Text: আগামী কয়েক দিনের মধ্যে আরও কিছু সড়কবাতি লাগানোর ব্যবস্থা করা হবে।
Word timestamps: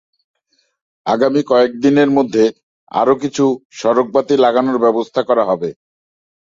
আগামী 1.05 1.41
কয়েক 1.47 1.71
দিনের 1.83 2.09
মধ্যে 2.17 2.43
আরও 2.91 3.13
কিছু 3.23 3.45
সড়কবাতি 3.71 4.35
লাগানোর 4.37 4.77
ব্যবস্থা 4.85 5.21
করা 5.29 5.43
হবে। 5.45 5.69